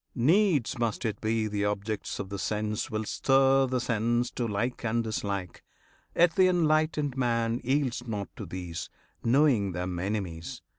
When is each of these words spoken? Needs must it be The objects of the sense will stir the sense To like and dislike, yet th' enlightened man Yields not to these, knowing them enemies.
Needs 0.15 0.79
must 0.79 1.05
it 1.05 1.21
be 1.21 1.45
The 1.45 1.65
objects 1.65 2.17
of 2.17 2.29
the 2.29 2.39
sense 2.39 2.89
will 2.89 3.03
stir 3.03 3.67
the 3.67 3.79
sense 3.79 4.31
To 4.31 4.47
like 4.47 4.83
and 4.83 5.03
dislike, 5.03 5.61
yet 6.15 6.33
th' 6.35 6.39
enlightened 6.39 7.15
man 7.15 7.61
Yields 7.63 8.07
not 8.07 8.35
to 8.37 8.47
these, 8.47 8.89
knowing 9.23 9.73
them 9.73 9.99
enemies. 9.99 10.63